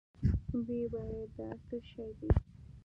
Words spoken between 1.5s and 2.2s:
څه شې